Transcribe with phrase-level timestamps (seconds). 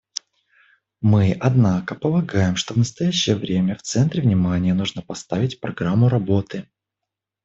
[1.01, 6.67] Мы, однако, полагаем, что в настоящее время в центр внимания нужно поставить программу работы.